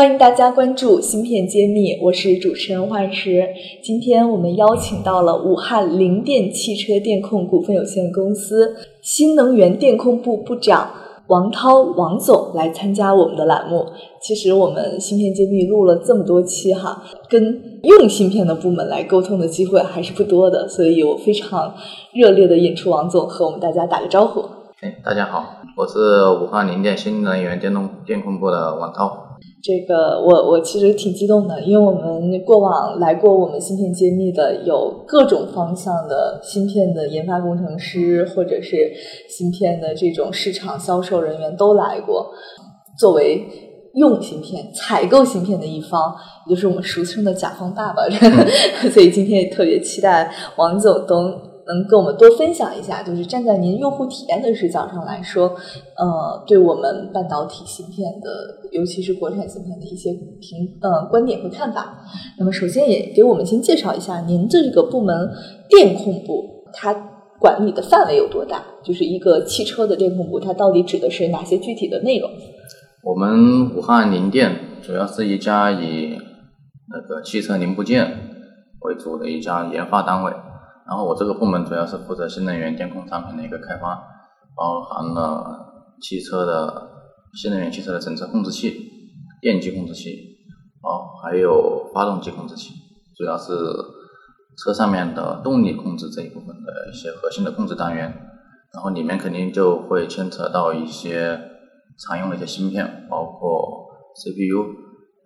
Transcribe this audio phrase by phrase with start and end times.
[0.00, 3.46] 欢迎大家关注芯片揭秘，我是主持人幻石。
[3.82, 10.90] 今天我们邀请到了武汉菱电汽车电控股份有限公司新能源电控部部长
[11.26, 13.84] 王涛王总来参加我们的栏目。
[14.22, 21.74] 其实我们芯片揭秘录了这么多期哈，跟用芯片的部门来沟通的机会还是不多的，所以我非常
[22.14, 24.40] 热烈的引出王总和我们大家打个招呼。
[24.80, 25.44] 哎，大家好，
[25.76, 29.26] 我是武汉菱电新能源电动电控部的王涛。
[29.62, 38.92] 这个我我其实挺激动的，因为我们过往来过我们芯片揭秘的有各种方向的芯片的研发工程师，或者是
[39.28, 42.30] 芯片的这种市场销售人员都来过。
[42.98, 43.44] 作为
[43.94, 46.14] 用芯片、采购芯片的一方，
[46.46, 48.02] 也就是我们俗称的甲方爸爸，
[48.90, 51.49] 所以今天也特别期待王总东。
[51.70, 55.54] 能跟我们多分享一下，就是站在您用户体验的视角上来说，
[55.96, 58.28] 呃，对我们半导体芯片的，
[58.72, 61.98] 尤其是国产芯片的一些评呃观点和看法。
[62.38, 65.30] 那么，首先也给我们先介绍一下您这个部门
[65.68, 66.92] 电控部，它
[67.38, 68.64] 管理的范围有多大？
[68.82, 72.28] 就是一个汽车的电控部，它到底指的是哪些具体的内容？
[73.04, 76.18] 我们武汉菱电主要是一家以
[76.88, 78.06] 那个汽车零部件
[78.80, 80.32] 为主的一家研发单位。
[80.90, 83.94] 然后我这个部门主要是负责新能源电控产品的一个开发，
[84.56, 86.90] 包含了汽车的
[87.34, 88.90] 新能源汽车的整车控制器、
[89.40, 90.36] 电机控制器，
[90.82, 92.74] 哦，还有发动机控制器，
[93.16, 93.52] 主要是
[94.58, 98.12] 车上面的动力控制这一部分的一些核心的控制单元。
[98.72, 101.40] 然后里面肯定就会牵扯到一些
[101.98, 104.74] 常用的一些芯片，包括 CPU、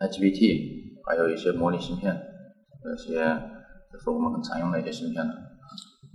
[0.00, 2.14] IGBT，还有一些模拟芯片，
[2.82, 3.24] 这些
[3.90, 5.32] 就是我们很常用的一些芯片了。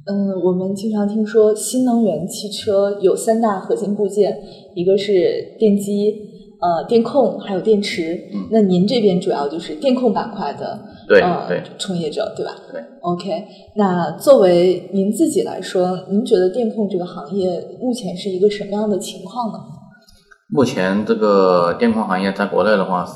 [0.09, 4.41] 嗯，我们经常听说新能源汽车有三大核心部件，
[4.73, 6.15] 一个是电机、
[6.59, 8.19] 呃电控，还有电池。
[8.33, 12.55] 嗯，那您这边主要就是电控板块的对对从业者，对吧？
[12.71, 12.81] 对。
[13.01, 19.59] OK，那作为您自己来说，您觉得电控这个行业目前是一个什么样的情况呢？
[20.51, 23.13] 目前这个电控行业在国内的话是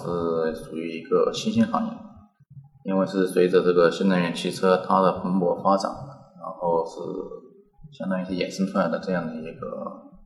[0.53, 1.91] 属于一个新兴行业，
[2.85, 5.89] 因为是随着这个新能源汽车它的蓬勃发展。
[6.63, 6.95] 然后是
[7.91, 9.67] 相当于是衍生出来的这样的一个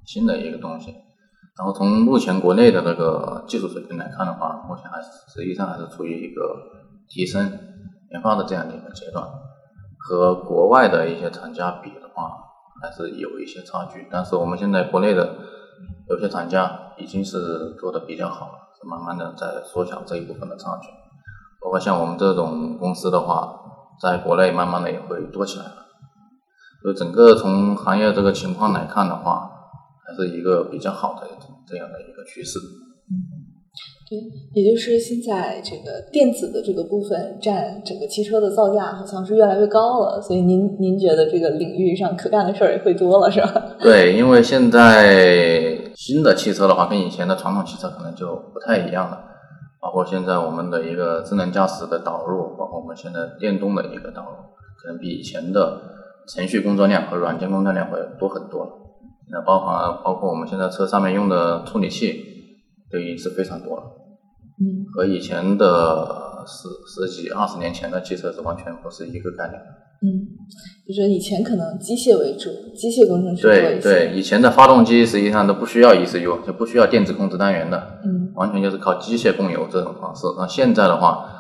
[0.06, 0.92] 新的一个东西，
[1.58, 6.56] 然后从目前国内的那个技术水平来看的话，目前还是实际上还是处于一个
[7.09, 7.42] 提升
[8.12, 9.28] 研发的这样的一个阶段，
[9.98, 12.31] 和国外的一些厂家比的话，
[12.84, 14.08] 还是有一些差距。
[14.12, 15.38] 但是我们现在国内的
[16.08, 20.90] 有些厂家已经是做的比较好了，是慢慢的在缩小这一部分的差距。
[21.59, 23.59] 包括像我们这种公司的话，
[24.00, 25.87] 在国内慢慢的也会多起来了。
[26.84, 29.50] 就整个从行业这个情况来看的话，
[30.06, 31.28] 还是一个比较好的
[31.68, 32.60] 这样的一个趋势。
[33.10, 33.14] 嗯，
[34.10, 34.18] 对，
[34.54, 43.62] 也就是现在这个电子的这个部分占整个汽车的造价好像是越来越高了，所以您您觉得这个领域上可干的事儿也会多了，是吧？
[43.82, 49.18] 对，因为现在新的汽车的话，跟以前的传统汽车可能就不太一样了，
[49.82, 54.38] 包括现在我们的一个智能驾驶的导入，包括我们现在电动的一个导入，
[54.82, 55.97] 可能比以前的。
[56.28, 58.72] 程序工作量和软件工作量会多很多了，
[59.32, 62.22] 那包含包括我们现在车上面用的处理器，
[62.92, 63.84] 都已经是非常多了，
[64.60, 66.68] 嗯，和以前的十
[67.08, 69.62] 十几二十年前的汽车是完全不是一个概念，
[70.02, 70.28] 嗯，
[70.86, 81.34] 就是以前可能机械为主，机械工程师对对，以前的发动机实际上都不需要 ECU，就不需要电子控制单元的，嗯，完全就是靠机械供油这种方式，那现在的话。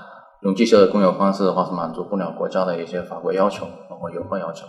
[0.43, 4.65] 用机械的供油方式的话，是满足不了国家的一些法规要求，包括油耗要求。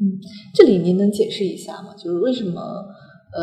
[0.00, 0.14] 嗯，
[0.54, 1.92] 这里您能解释一下吗？
[1.96, 2.60] 就是为什么
[3.32, 3.42] 呃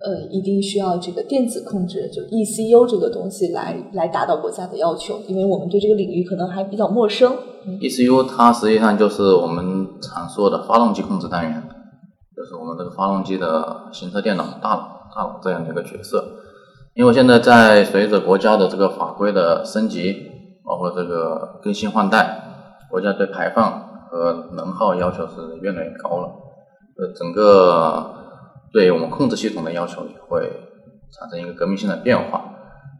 [0.00, 5.20] 呃一定需要这个电子控制，就 ECU 这个东西来来达到国家的要求？
[5.28, 7.30] 因为我们对这个领域可能还比较陌生。
[7.80, 11.62] ECU 它实际上就是我们常说的发动机控制单元，
[12.34, 16.24] 就是我们这个发动机的行车电脑、大脑、大脑这样的一个角色。
[16.94, 20.30] 因为现在在随着国家的这个法规的升级。
[20.64, 22.40] 包括这个更新换代，
[22.90, 23.80] 国家对排放
[24.10, 26.28] 和能耗要求是越来越高了，
[26.98, 28.14] 呃，整个
[28.72, 30.50] 对我们控制系统的要求也会
[31.12, 32.44] 产生一个革命性的变化，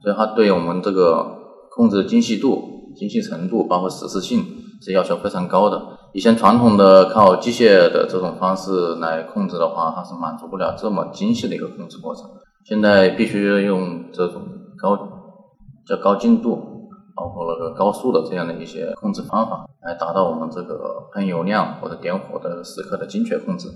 [0.03, 1.25] 所以它对我们这个
[1.71, 4.45] 控制精细度、精细程度，包括实时性
[4.83, 5.81] 是要求非常高的。
[6.13, 12.25] 以前传统的靠机械的这种方式来控制的话，它是满足不了这么精细的一个控制过程。
[12.65, 14.43] 现在必须用这种
[14.77, 14.99] 高
[15.87, 16.70] 叫高精度，
[17.21, 23.69] 包括那个高速的这样的一些控制方法，来达到我们这个喷油量或者点火的时刻的精确控制，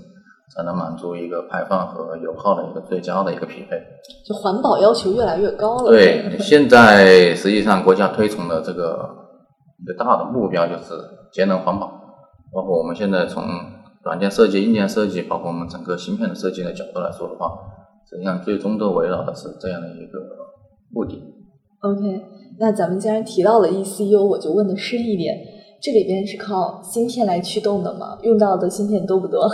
[0.55, 3.79] 才能满足一个排放和油耗的一个最佳的一个匹配。
[4.25, 5.91] 就环保要求越来越高了。
[5.91, 9.07] 对，现在实际上国家推崇的这个
[9.83, 10.93] 一个大的目标就是
[11.31, 11.85] 节能环保，
[12.51, 13.43] 包括我们现在从
[14.01, 17.51] 软件设计、硬件设计，包括我们整个芯片的设计的角度来说的话，
[18.09, 20.19] 实际上最终都围绕的是这样的一个
[20.91, 21.21] 目的。
[21.81, 22.01] OK，
[22.57, 25.35] 那咱们既然提到了 ECU，我就问的深一点，
[25.81, 28.17] 这里边是靠芯片来驱动的吗？
[28.21, 29.47] 用到的芯片多不多？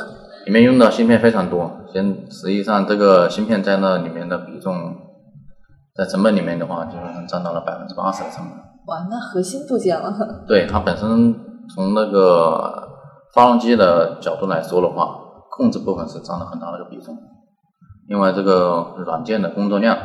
[0.46, 4.74] 里面用到芯片非常多，先实际上这个芯片在那里面的比重，
[5.96, 8.58] 在成本里面的话，基本上占到了百分之八十的成本。
[8.88, 10.44] 哇，那核心部件了。
[10.48, 11.36] 对它本身
[11.74, 12.90] 从那个
[13.34, 15.16] 发动机的角度来说的话，
[15.52, 17.16] 控制部分是占了很大的一个比重。
[18.08, 19.98] 另外，这个软件的工作量，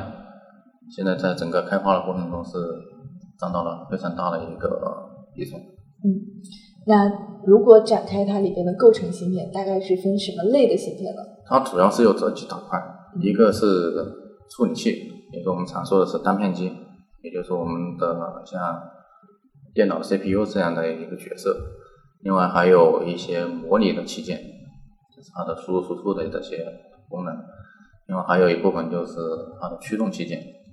[0.91, 2.53] 现在在整个开发的过程中是
[3.39, 4.69] 占到了非常大的一个
[5.35, 5.59] 比重。
[5.59, 6.21] 嗯，
[6.87, 7.11] 那
[7.47, 11.23] 如果展开它里边的构成芯片，大概是分什么类的芯片呢？
[11.47, 12.79] 它主要是有这几大块，
[13.21, 13.93] 一个是
[14.51, 14.91] 处理器，
[15.33, 16.73] 也就是我们常说的是单片机，
[17.23, 18.61] 也就是我们的像
[19.75, 21.57] 电脑 CPU 这样的一个角色。
[22.23, 24.39] 另外还有一些模拟的器件，
[25.15, 26.67] 就是它的输入输出的这些
[27.09, 27.35] 功能。
[28.09, 29.15] 另外还有一部分就是
[29.61, 30.66] 它的驱动器件，就是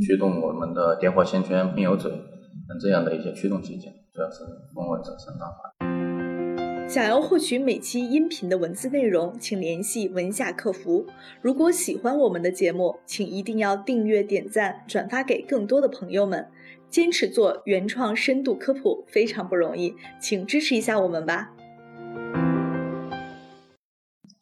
[0.00, 4.44] 驱动我们的点火线圈、喷油嘴等这样的一些驱动器件，主要是
[4.74, 6.88] 分为这三大块。
[6.88, 11.06] 想要获取每期音频的文字内容，请联系文夏客服。
[11.40, 16.46] 如果喜欢我们的节目，请一定要订阅、点赞、转发给更多的朋友们。
[16.90, 21.52] 坚持做原创深度科普非常不容易，请支持一下我们吧。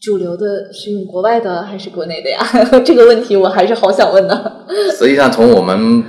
[0.03, 2.41] 主流的是用国外的还是国内的呀？
[2.85, 4.65] 这个问题我还是好想问呢。
[4.99, 6.03] 实际上，从我们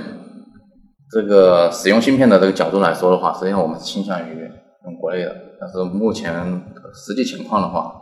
[1.12, 4.50] 这个使用芯片的这个角度来说的话，实际上我们倾向于
[4.84, 6.34] 用国内的，但是目前
[6.92, 7.94] 实际情况的话，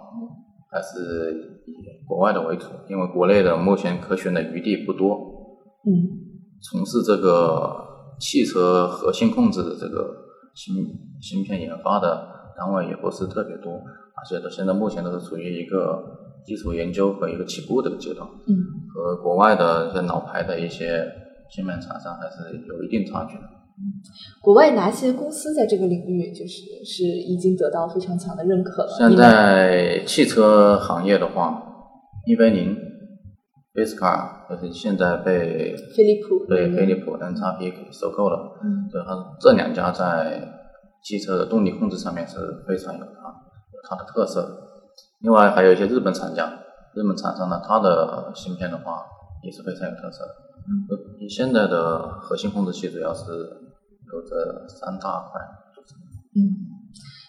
[0.70, 5.14] 还是以国外的为主，因为国内的目前可选的余地不多。
[5.84, 5.92] 嗯，
[6.62, 7.70] 从事这个
[8.18, 10.06] 汽车核心控制的这个
[10.54, 10.74] 芯
[11.20, 12.26] 芯片研发的
[12.56, 16.02] 单位也不是特别多，而且到现在目前都是处于一个
[16.44, 18.26] 基础研究和一个起步的阶段。
[18.46, 18.54] 嗯，
[18.94, 21.04] 和国外的一些老牌的一些
[21.50, 23.42] 芯片厂商还是有一定差距的。
[24.42, 28.88] 国外哪些公司在这个领域就是是已经得到非常强的认可了？
[28.90, 31.62] 现在汽车行业的话，
[32.26, 32.76] 伊菲宁、
[33.74, 38.52] 菲斯卡就是现在被飞利浦对飞利浦 NXP 给收购了。
[38.62, 40.46] 嗯对，它这两家在
[41.02, 43.10] 汽车的动力控制上面是非常有它
[43.72, 44.56] 有它的特色的。
[45.20, 46.46] 另外还有一些日本厂家，
[46.94, 49.02] 日本厂商呢，它的芯片的话
[49.42, 50.34] 也是非常有特色的。
[50.64, 50.86] 嗯，
[51.20, 55.40] 你现在的核心控制器主要是由这三大块
[55.74, 55.98] 组成。
[56.34, 56.40] 嗯，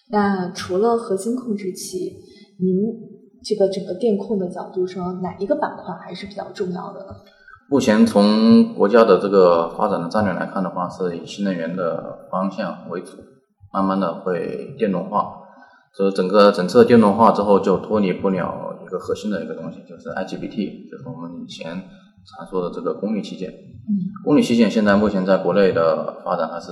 [0.10, 2.20] 那除了核心控制器，
[2.60, 2.78] 您
[3.44, 7.16] 这个整个电控的角度上，哪一个板块还是比较重要的呢？
[7.70, 13.18] 目前从国家的这个发展的战略来看的话，是以新能源的方向为主，
[13.74, 15.40] 慢慢的会电动化。
[15.96, 21.84] 所以整个整车电动化之后，就脱离不了一个核心的一个东西，就是 IGBT，就是我们以前
[22.26, 23.50] 常说的这个功率器件。
[23.52, 23.92] 嗯，
[24.24, 26.72] 功率器件现在目前在国内的发展还是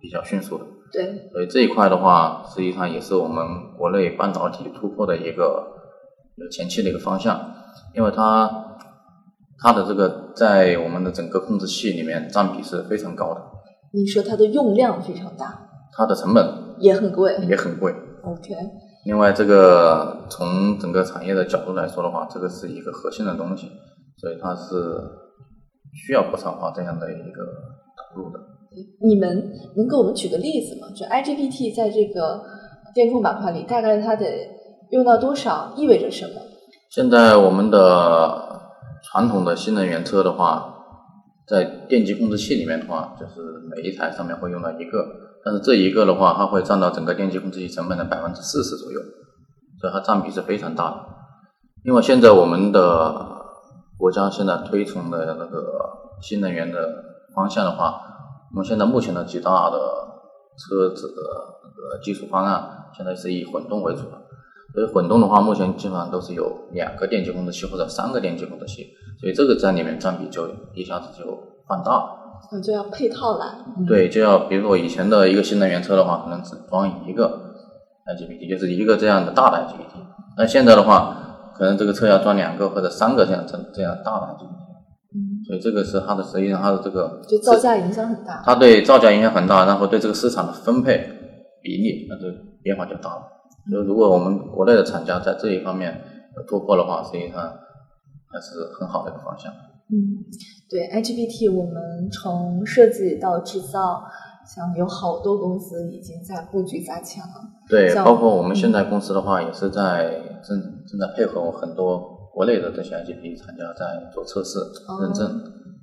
[0.00, 3.44] 比较迅速的，对，所以这一块的话，实际上也是我们
[3.76, 5.66] 国内半导体突破的一个
[6.36, 7.52] 一个前期的一个方向，
[7.96, 8.48] 因为它
[9.58, 13.40] 它的这个在我们的整个控制器里面占比是非常高的，
[13.92, 16.46] 你说它的用量非常大，它的成本
[16.78, 17.36] 也很贵。
[17.48, 17.92] 也很贵。
[18.22, 18.54] OK，
[19.04, 23.70] 另外，这个从整个产业的角度来说的话，这个是一个核心的东西，
[24.18, 24.74] 所以它是
[25.94, 27.42] 需要不少花这样的一个
[27.96, 28.40] 投入的。
[29.00, 30.88] 你们能给我们举个例子吗？
[30.94, 32.42] 就 IGBT 在这个
[32.94, 34.26] 电控板块里，大概它得
[34.90, 36.40] 用到多少，意味着什么？
[36.90, 38.60] 现在我们的
[39.04, 40.74] 传统的新能源车的话，
[41.46, 45.06] 在电机控制器里面的话，就是每一台上面会用到一个，
[45.46, 49.00] 但是这一个的话，它会占到整个电机控制器成本的百分之四十左右，
[49.80, 50.96] 所以它占比是非常大的。
[51.84, 53.14] 另外，现在我们的
[53.96, 55.62] 国家现在推崇的那个
[56.20, 56.76] 新能源的
[57.32, 57.94] 方向的话，
[58.50, 59.78] 我们现在目前的几大的
[60.58, 61.22] 车子的
[61.62, 64.22] 那个技术方案，现在是以混动为主的。
[64.74, 68.84] 所以混动的话，目前基本上都是有两个电机控制器或者三个电机控制器，
[69.20, 71.24] 所以这个在里面占比就一下子就
[71.68, 72.25] 放大了。
[72.52, 73.46] 嗯，就要配套来。
[73.78, 77.54] 嗯，对，就要比如说以前的一个新能源车的话，可能只装一个
[78.06, 79.98] IGBT，就是一个这样的大的 IGBT。
[80.36, 84.56] 那现在的话，可能这个车要装两个或者三个这样这这样大的 IGBT。
[85.14, 88.42] 嗯，所以这个是它的实际上它的这个就造价影响很大。
[88.44, 90.98] 它对造价影响很大，然后对这个市场的分配
[91.62, 92.24] 比例，那这
[92.62, 93.22] 变化就大了。
[93.70, 96.00] 就如果我们国内的厂家在这一方面
[96.36, 99.52] 有突破的话，实际上还是很好的一个方向。
[99.88, 100.24] 嗯，
[100.68, 104.02] 对，IGBT 我们从设计到制造，
[104.44, 107.34] 像有好多公司已经在布局加强了。
[107.68, 115.40] 对，包括我们现在公司的话，也是在正正在配合很多国内的这些 IGBT 厂家在做测试、哦认证，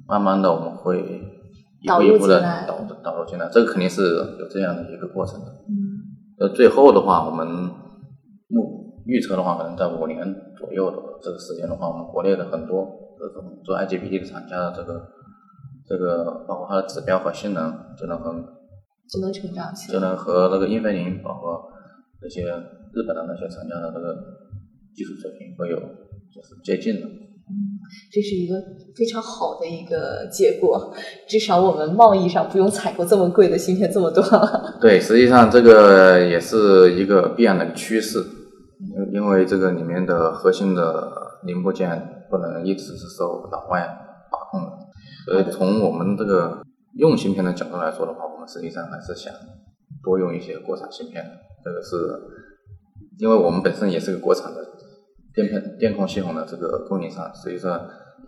[0.08, 1.22] 慢慢的我们会
[1.82, 4.02] 一导入步一步的进来导导入进来，这个肯定是
[4.40, 5.48] 有这样的一个过程的。
[5.70, 6.04] 嗯
[6.40, 10.18] 那，最后的话，我们目预测的话，可能在五年
[10.58, 12.88] 左右的这个时间的话，我们国内的很多
[13.20, 15.02] 这种做 IGBT 的厂家的这个
[15.88, 18.34] 这个，包括它的指标和性能，就能和
[19.10, 21.70] 就能成长起来就能和那个英飞凌，包括
[22.22, 24.16] 那些日本的那些厂家的那个
[24.96, 27.08] 技术水平会有就是接近的。
[27.46, 27.76] 嗯，
[28.10, 28.56] 这是一个
[28.96, 30.94] 非常好的一个结果，
[31.28, 34.78] 至少我们贸易上不用采购这么贵的芯片这么多了。
[34.80, 38.24] 对，实际上这个也是一个必然的趋势，
[38.84, 43.88] 因因为这个里面的核心的零部件不能一直是受老外
[44.32, 44.72] 把控的，
[45.26, 46.62] 所以从我们这个
[46.98, 49.34] 用芯片的角度来说的话，我们实际上还是想
[50.04, 51.32] 多用一些国产芯片的。
[51.64, 51.96] 这个是
[53.20, 54.60] 因为我们本身也是个国产的
[55.34, 57.80] 电片电控系统的这个供应商，所以说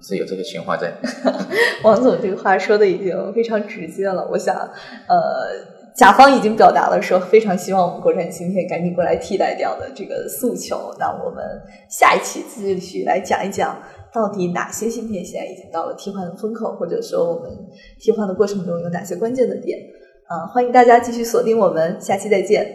[0.01, 0.95] 是有这个情怀在。
[1.83, 5.75] 王总这个话说的已经非常直接了，我想，呃。
[5.97, 11.43] 甲方已经表达了说非常希望我们国产芯片赶紧过来替代掉的这个诉求，那我们
[11.89, 13.81] 下一期继续来讲一讲，
[14.13, 17.51] 到底哪些芯片现在已经到了替换的风口，或者说我们
[17.99, 19.79] 替换的过程中有哪些关键的点？
[20.27, 22.65] 啊、欢迎大家继续锁定我们，下期再见。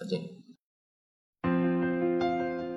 [0.00, 0.33] 再见。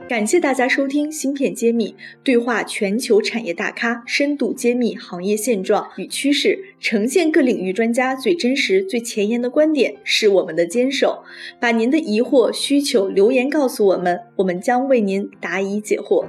[0.07, 1.89] 感谢大家收听《芯片揭秘》，
[2.23, 11.23] 对话全球产业大咖，深度揭秘行业现状与趋势，呈现各领域专家最真实、最前沿的观点，是我们的坚守。
[11.59, 16.25] 把您的疑惑、需求留言告诉我们，我们将为您答疑解惑。